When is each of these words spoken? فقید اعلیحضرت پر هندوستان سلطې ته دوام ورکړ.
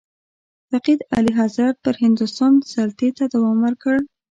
فقید 0.69 0.99
اعلیحضرت 1.15 1.75
پر 1.83 1.95
هندوستان 2.03 2.53
سلطې 2.73 3.09
ته 3.17 3.23
دوام 3.33 3.57
ورکړ. 3.65 3.95